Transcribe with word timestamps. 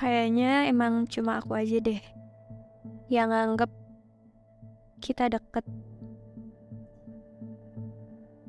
Kayaknya 0.00 0.64
emang 0.72 1.04
cuma 1.12 1.44
aku 1.44 1.52
aja 1.60 1.76
deh 1.76 2.00
yang 3.12 3.28
nganggep 3.28 3.68
kita 4.96 5.28
deket. 5.28 5.68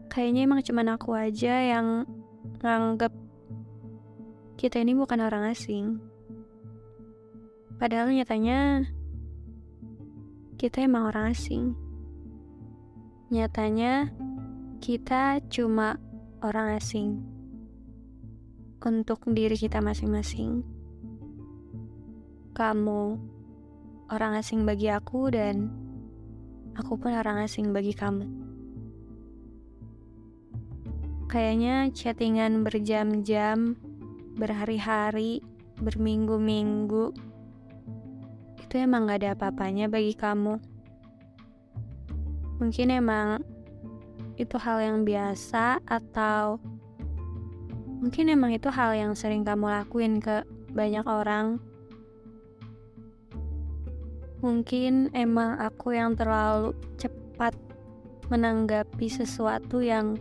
Kayaknya 0.07 0.47
emang 0.47 0.63
cuma 0.63 0.87
aku 0.87 1.11
aja 1.11 1.51
yang 1.59 2.07
nganggep 2.63 3.11
kita 4.55 4.79
ini 4.79 4.95
bukan 4.95 5.19
orang 5.27 5.51
asing. 5.51 5.99
Padahal 7.75 8.15
nyatanya 8.15 8.87
kita 10.55 10.87
emang 10.87 11.11
orang 11.11 11.35
asing. 11.35 11.75
Nyatanya 13.27 14.07
kita 14.79 15.43
cuma 15.51 15.99
orang 16.39 16.79
asing 16.79 17.19
untuk 18.79 19.27
diri 19.27 19.59
kita 19.59 19.83
masing-masing. 19.83 20.80
Kamu 22.61 23.17
orang 24.13 24.37
asing 24.37 24.69
bagi 24.69 24.85
aku 24.85 25.33
dan 25.33 25.65
aku 26.77 26.93
pun 26.93 27.09
orang 27.09 27.41
asing 27.41 27.73
bagi 27.73 27.89
kamu. 27.89 28.29
Kayaknya 31.25 31.89
chattingan 31.89 32.61
berjam-jam, 32.61 33.73
berhari-hari, 34.37 35.41
berminggu-minggu, 35.81 37.09
itu 38.61 38.73
emang 38.77 39.09
gak 39.09 39.25
ada 39.25 39.33
apa-apanya 39.33 39.89
bagi 39.89 40.13
kamu. 40.13 40.61
Mungkin 42.61 42.87
emang 42.93 43.41
itu 44.37 44.61
hal 44.61 44.85
yang 44.85 45.01
biasa 45.01 45.81
atau 45.81 46.61
mungkin 48.05 48.29
emang 48.29 48.53
itu 48.53 48.69
hal 48.69 48.93
yang 48.93 49.17
sering 49.17 49.41
kamu 49.41 49.65
lakuin 49.65 50.21
ke 50.21 50.45
banyak 50.69 51.09
orang 51.09 51.57
Mungkin 54.41 55.13
emang 55.13 55.61
aku 55.61 55.93
yang 55.93 56.17
terlalu 56.17 56.73
cepat 56.97 57.53
menanggapi 58.33 59.05
sesuatu 59.05 59.85
yang 59.85 60.17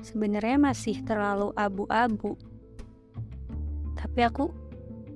sebenarnya 0.00 0.56
masih 0.56 1.04
terlalu 1.04 1.52
abu-abu. 1.52 2.32
Tapi 3.92 4.20
aku 4.24 4.48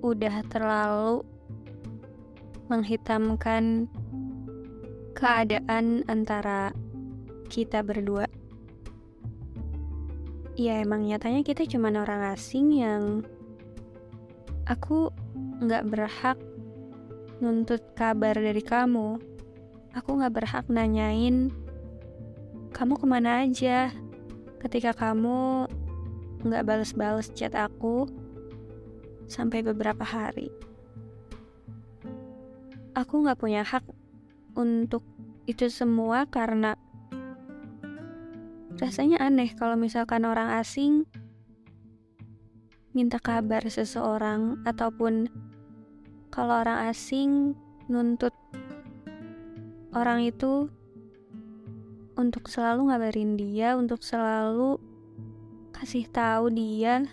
udah 0.04 0.44
terlalu 0.52 1.24
menghitamkan 2.68 3.88
keadaan 5.16 6.04
antara 6.08 6.76
kita 7.48 7.80
berdua. 7.80 8.28
Ya 10.60 10.84
emang 10.84 11.08
nyatanya 11.08 11.40
kita 11.40 11.64
cuma 11.64 11.88
orang 11.88 12.36
asing 12.36 12.76
yang 12.76 13.24
aku 14.68 15.08
nggak 15.64 15.88
berhak 15.88 16.36
nuntut 17.40 17.80
kabar 17.96 18.36
dari 18.36 18.60
kamu. 18.60 19.16
Aku 19.96 20.20
gak 20.20 20.36
berhak 20.36 20.66
nanyain 20.70 21.50
kamu 22.70 22.94
ke 22.96 23.06
mana 23.08 23.42
aja 23.42 23.90
ketika 24.62 24.94
kamu 24.94 25.66
gak 26.46 26.64
bales-bales 26.64 27.32
chat 27.34 27.52
aku 27.58 28.06
sampai 29.26 29.64
beberapa 29.66 30.06
hari. 30.06 30.52
Aku 32.94 33.26
gak 33.26 33.40
punya 33.40 33.66
hak 33.66 33.82
untuk 34.54 35.02
itu 35.48 35.66
semua 35.66 36.28
karena 36.30 36.78
rasanya 38.78 39.18
aneh 39.20 39.50
kalau 39.58 39.74
misalkan 39.74 40.22
orang 40.24 40.56
asing 40.56 41.04
minta 42.94 43.18
kabar 43.22 43.62
seseorang 43.66 44.62
ataupun 44.66 45.30
kalau 46.30 46.62
orang 46.62 46.90
asing 46.90 47.58
nuntut 47.90 48.34
orang 49.90 50.22
itu 50.22 50.70
untuk 52.14 52.46
selalu 52.46 52.90
ngabarin 52.90 53.34
dia, 53.34 53.74
untuk 53.74 54.02
selalu 54.06 54.78
kasih 55.74 56.06
tahu 56.10 56.52
dia 56.52 57.06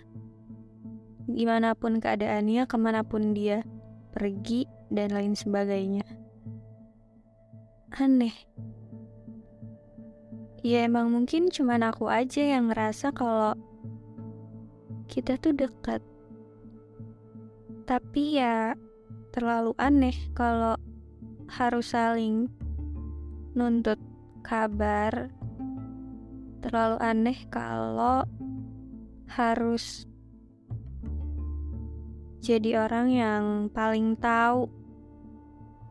gimana 1.27 1.75
pun 1.75 1.99
keadaannya, 1.99 2.63
ke 2.69 2.77
mana 2.79 3.03
pun 3.03 3.35
dia 3.35 3.67
pergi, 4.15 4.63
dan 4.87 5.11
lain 5.11 5.35
sebagainya. 5.35 6.07
Aneh. 7.91 8.33
Ya 10.63 10.83
emang 10.83 11.11
mungkin 11.11 11.51
cuman 11.51 11.83
aku 11.87 12.11
aja 12.11 12.43
yang 12.43 12.71
ngerasa 12.71 13.11
kalau 13.15 13.55
kita 15.07 15.39
tuh 15.39 15.55
dekat. 15.55 16.03
Tapi 17.87 18.39
ya 18.39 18.75
terlalu 19.37 19.77
aneh 19.77 20.17
kalau 20.33 20.73
harus 21.45 21.93
saling 21.93 22.49
nuntut 23.53 24.01
kabar. 24.41 25.29
Terlalu 26.65 26.97
aneh 26.97 27.45
kalau 27.53 28.25
harus 29.29 30.09
jadi 32.41 32.81
orang 32.81 33.13
yang 33.13 33.45
paling 33.69 34.17
tahu 34.17 34.73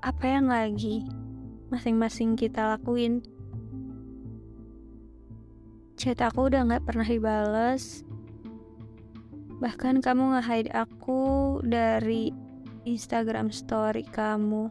apa 0.02 0.26
yang 0.26 0.50
lagi 0.50 1.06
masing-masing 1.70 2.34
kita 2.34 2.74
lakuin. 2.74 3.22
Chat 5.94 6.18
aku 6.18 6.50
udah 6.50 6.66
gak 6.66 6.82
pernah 6.82 7.06
dibales. 7.06 8.02
Bahkan 9.62 10.02
kamu 10.02 10.34
nge-hide 10.34 10.74
aku 10.74 11.62
dari 11.62 12.45
Instagram 12.86 13.50
story 13.50 14.06
kamu. 14.06 14.70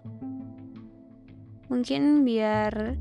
Mungkin 1.68 2.24
biar 2.24 2.96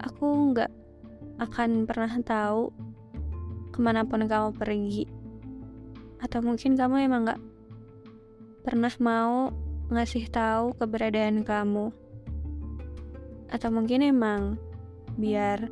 aku 0.00 0.26
nggak 0.56 0.72
akan 1.36 1.84
pernah 1.84 2.16
tahu 2.24 2.72
ke 3.68 3.78
mana 3.84 4.08
pun 4.08 4.24
kamu 4.24 4.56
pergi. 4.56 5.04
Atau 6.24 6.40
mungkin 6.40 6.80
kamu 6.80 7.04
emang 7.04 7.28
nggak 7.28 7.42
pernah 8.64 8.94
mau 8.96 9.52
ngasih 9.92 10.32
tahu 10.32 10.72
keberadaan 10.80 11.44
kamu. 11.44 11.92
Atau 13.52 13.68
mungkin 13.68 14.00
emang 14.00 14.56
biar 15.20 15.68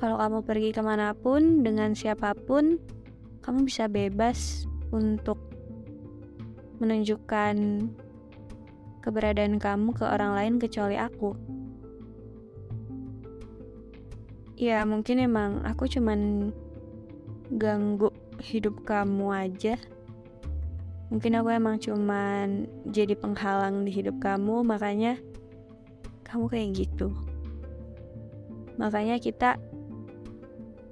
kalau 0.00 0.16
kamu 0.16 0.38
pergi 0.48 0.70
ke 0.72 0.80
mana 0.80 1.12
pun 1.12 1.60
dengan 1.60 1.92
siapa 1.92 2.32
pun, 2.32 2.80
kamu 3.44 3.68
bisa 3.68 3.84
bebas 3.84 4.64
untuk 4.90 5.31
menunjukkan 6.82 7.54
keberadaan 9.02 9.62
kamu 9.62 9.94
ke 9.94 10.02
orang 10.02 10.34
lain 10.34 10.54
kecuali 10.58 10.98
aku. 10.98 11.38
Ya, 14.58 14.82
mungkin 14.86 15.18
emang 15.18 15.62
aku 15.66 15.90
cuman 15.90 16.50
ganggu 17.54 18.14
hidup 18.38 18.86
kamu 18.86 19.26
aja. 19.30 19.74
Mungkin 21.10 21.38
aku 21.38 21.48
emang 21.50 21.76
cuman 21.82 22.70
jadi 22.88 23.18
penghalang 23.18 23.86
di 23.86 23.90
hidup 23.90 24.22
kamu, 24.22 24.62
makanya 24.66 25.18
kamu 26.22 26.46
kayak 26.48 26.68
gitu. 26.78 27.12
Makanya 28.80 29.20
kita 29.20 29.60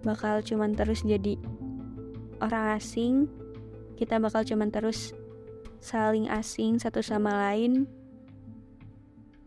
bakal 0.04 0.44
cuman 0.44 0.76
terus 0.76 1.06
jadi 1.06 1.40
orang 2.42 2.76
asing, 2.76 3.28
kita 3.96 4.16
bakal 4.20 4.44
cuman 4.44 4.68
terus 4.72 5.12
saling 5.80 6.28
asing 6.28 6.76
satu 6.76 7.00
sama 7.00 7.32
lain 7.32 7.88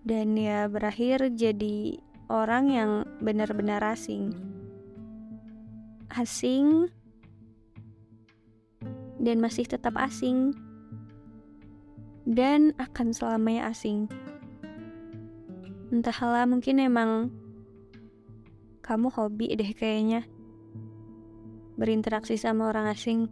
dan 0.04 0.36
ya 0.36 0.68
berakhir 0.68 1.32
jadi 1.32 2.02
orang 2.28 2.66
yang 2.74 2.92
benar-benar 3.24 3.80
asing. 3.86 4.36
Asing 6.14 6.92
dan 9.24 9.40
masih 9.40 9.64
tetap 9.64 9.96
asing 9.96 10.52
dan 12.28 12.76
akan 12.82 13.16
selamanya 13.16 13.72
asing. 13.72 14.12
Entahlah 15.94 16.50
mungkin 16.50 16.82
emang 16.84 17.32
kamu 18.84 19.08
hobi 19.14 19.56
deh 19.56 19.72
kayaknya. 19.72 20.28
Berinteraksi 21.80 22.36
sama 22.36 22.70
orang 22.70 22.92
asing. 22.92 23.32